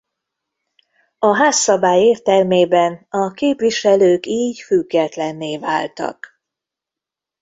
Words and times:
A 1.19 1.35
házszabály 1.35 1.99
értelmében 2.01 3.05
a 3.09 3.31
képviselők 3.31 4.25
így 4.25 4.59
függetlenné 4.61 5.57
váltak. 5.57 6.41